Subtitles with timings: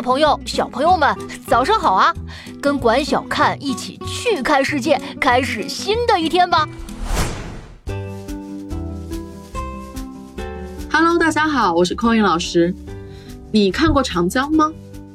[0.00, 1.14] 朋友、小朋友们，
[1.46, 2.14] 早上好啊！
[2.60, 6.68] 跟管小看一起去看世界，开始新的一天吧。
[10.90, 12.74] Hello，大家好，我是空音老师。
[13.52, 14.72] 你看过长江吗？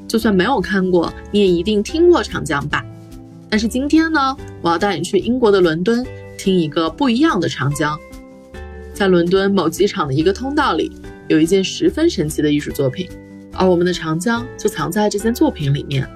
[0.08, 2.84] 就算没有看过，你也一定听过长江吧？
[3.50, 6.06] 但是今天呢，我要带你去英国的伦敦，
[6.38, 7.98] 听一个不一样的长江。
[8.94, 10.92] 在伦敦某机场的一个通道里，
[11.28, 13.10] 有一件十分神奇的艺术作品，
[13.56, 16.08] 而我们的长江就藏在这件作品里面。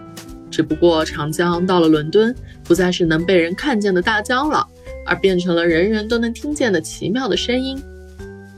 [0.51, 4.67] 只不过长江到了伦敦，不再是能被人看见的大江了，
[5.05, 7.81] 而变成了人人都能听见的奇妙的声音。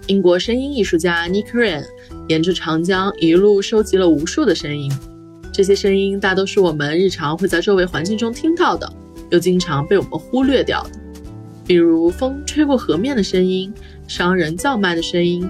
[0.07, 1.85] 英国声音艺术家 Nick r a n
[2.27, 4.91] 沿着长江一路收集了无数的声音，
[5.53, 8.91] 这些声音大都是我们日常会在周围环境中听到的，
[9.29, 10.89] 又经常被我们忽略掉的，
[11.65, 13.71] 比如风吹过河面的声音、
[14.07, 15.47] 商人叫卖的声音、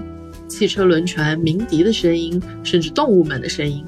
[0.52, 3.82] 汽车轮船鸣笛的声音，甚至动物们的声音。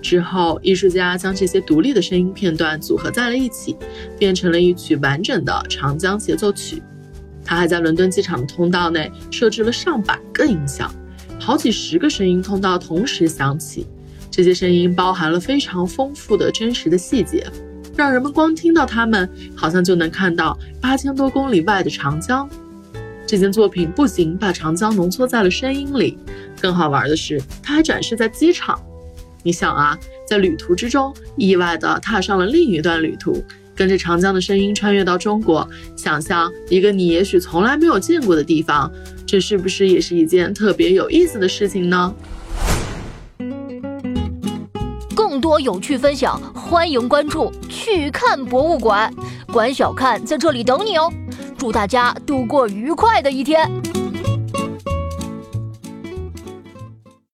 [0.00, 3.76] 之后，艺术家将这些独立的声音片段组合在了一起，
[4.18, 6.82] 变成了一曲完整的长江协奏曲。
[7.44, 10.90] 他还在伦敦机场的通道内设置了上百个音响，
[11.38, 13.86] 好几十个声音通道同时响起。
[14.30, 17.46] 这些声音包含了非常丰富的真实的细节，
[17.96, 22.48] 让人们光听到它们，好像就能看到八千多公里外的长江。
[23.28, 26.16] 这件作品不仅把长江浓缩在了声音里，
[26.62, 28.80] 更好玩的是，它还展示在机场。
[29.42, 38.90] 你想啊，在旅途之中，意外地踏上了另一段旅途，跟着长江的声音穿越到中国，想象一个你也许从来没有见过的地方，
[39.26, 42.14] 这是不是也是一件特别有意思的事情呢？
[45.14, 49.12] 更多有趣分享，欢迎关注去看博物馆，
[49.52, 51.12] 管小看在这里等你哦。
[51.58, 53.68] 祝大家度过愉快的一天。